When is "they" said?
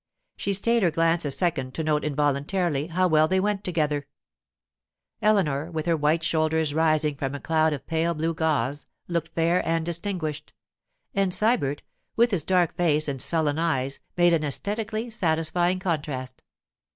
3.27-3.39